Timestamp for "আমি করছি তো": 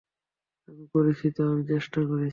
0.67-1.41